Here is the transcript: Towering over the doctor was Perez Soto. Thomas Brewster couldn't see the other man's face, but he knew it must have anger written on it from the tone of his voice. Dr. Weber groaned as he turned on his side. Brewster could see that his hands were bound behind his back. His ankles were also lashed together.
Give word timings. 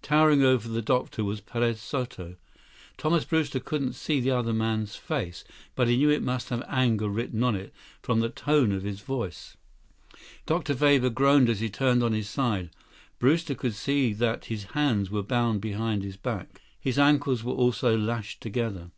Towering 0.00 0.44
over 0.44 0.68
the 0.68 0.80
doctor 0.80 1.24
was 1.24 1.40
Perez 1.40 1.80
Soto. 1.80 2.36
Thomas 2.96 3.24
Brewster 3.24 3.58
couldn't 3.58 3.94
see 3.94 4.20
the 4.20 4.30
other 4.30 4.52
man's 4.52 4.94
face, 4.94 5.42
but 5.74 5.88
he 5.88 5.96
knew 5.96 6.08
it 6.08 6.22
must 6.22 6.50
have 6.50 6.62
anger 6.68 7.08
written 7.08 7.42
on 7.42 7.56
it 7.56 7.74
from 8.00 8.20
the 8.20 8.28
tone 8.28 8.70
of 8.70 8.84
his 8.84 9.00
voice. 9.00 9.56
Dr. 10.46 10.76
Weber 10.76 11.10
groaned 11.10 11.48
as 11.50 11.58
he 11.58 11.68
turned 11.68 12.04
on 12.04 12.12
his 12.12 12.28
side. 12.30 12.70
Brewster 13.18 13.56
could 13.56 13.74
see 13.74 14.12
that 14.12 14.44
his 14.44 14.62
hands 14.78 15.10
were 15.10 15.24
bound 15.24 15.60
behind 15.60 16.04
his 16.04 16.16
back. 16.16 16.60
His 16.78 16.96
ankles 16.96 17.42
were 17.42 17.54
also 17.54 17.98
lashed 17.98 18.40
together. 18.40 18.92